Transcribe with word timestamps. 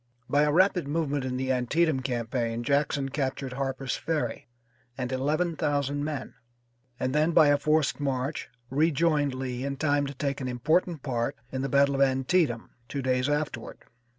By 0.27 0.41
a 0.45 0.51
rapid 0.51 0.87
movement 0.87 1.25
in 1.25 1.37
the 1.37 1.51
Antietam 1.51 1.99
campaign 1.99 2.63
Jackson 2.63 3.09
captured 3.09 3.53
Harper's 3.53 3.95
Ferry 3.95 4.47
and 4.97 5.11
eleven 5.11 5.55
thousand 5.55 6.03
men, 6.03 6.33
and 6.99 7.13
then, 7.13 7.33
by 7.33 7.49
a 7.49 7.57
forced 7.59 7.99
march, 7.99 8.49
rejoined 8.71 9.35
Lee 9.35 9.63
in 9.63 9.77
time 9.77 10.07
to 10.07 10.15
take 10.15 10.41
an 10.41 10.47
important 10.47 11.03
part 11.03 11.35
in 11.51 11.61
the 11.61 11.69
battle 11.69 11.93
of 11.93 12.01
Antietam 12.01 12.71
two 12.87 13.03
days 13.03 13.29
afterward. 13.29 13.77